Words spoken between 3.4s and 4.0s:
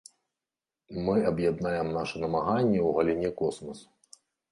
космасу.